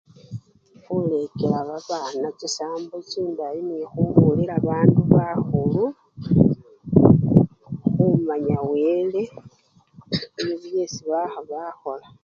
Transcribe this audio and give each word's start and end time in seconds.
Khulekela 0.83 1.59
babana 1.69 2.27
chisambo 2.39 2.95
chindayi 3.09 3.61
nekhubolela 3.69 4.55
bandu 4.67 5.01
bakhulu 5.13 5.83
khumanya 7.93 8.57
wele 8.71 9.21
nibyo 10.33 10.55
byesi 10.63 11.01
bakha 11.11 11.39
bakhola. 11.49 12.07